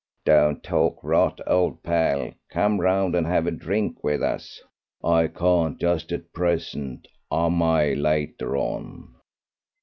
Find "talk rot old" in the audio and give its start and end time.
0.63-1.83